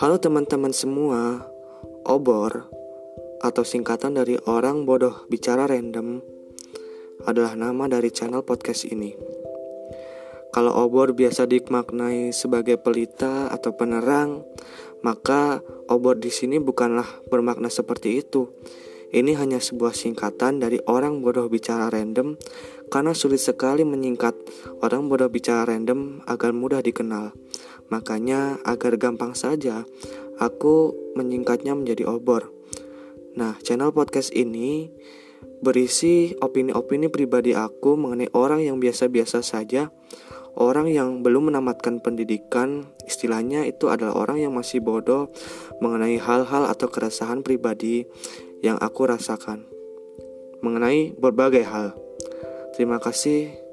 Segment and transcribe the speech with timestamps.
[0.00, 1.44] Halo teman-teman semua,
[2.08, 2.72] obor
[3.44, 6.24] atau singkatan dari orang bodoh bicara random
[7.28, 9.12] adalah nama dari channel podcast ini.
[10.56, 14.40] Kalau obor biasa dimaknai sebagai pelita atau penerang,
[15.04, 15.60] maka
[15.92, 18.48] obor di sini bukanlah bermakna seperti itu.
[19.12, 22.40] Ini hanya sebuah singkatan dari orang bodoh bicara random
[22.88, 24.32] karena sulit sekali menyingkat
[24.80, 27.36] orang bodoh bicara random agar mudah dikenal.
[27.90, 29.84] Makanya agar gampang saja,
[30.38, 32.54] aku menyingkatnya menjadi obor.
[33.34, 34.90] Nah, channel podcast ini
[35.60, 39.92] berisi opini-opini pribadi aku mengenai orang yang biasa-biasa saja,
[40.56, 45.28] orang yang belum menamatkan pendidikan, istilahnya itu adalah orang yang masih bodoh
[45.84, 48.08] mengenai hal-hal atau keresahan pribadi
[48.64, 49.70] yang aku rasakan
[50.60, 51.96] mengenai berbagai hal.
[52.76, 53.69] Terima kasih.